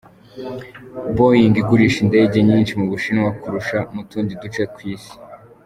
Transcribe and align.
"Boeing 1.15 1.55
igurisha 1.61 1.99
indege 2.05 2.35
nyinshi 2.47 2.73
mu 2.79 2.85
Bushinwa 2.91 3.29
kurusha 3.41 3.77
mu 3.93 4.01
tundi 4.09 4.33
duce 4.41 4.63
tw'isi. 4.73 5.13